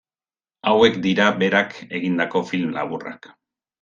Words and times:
Hauek 0.69 0.95
dira 1.03 1.27
berak 1.43 1.77
egindako 1.99 2.43
film 2.53 2.73
laburrak. 2.79 3.29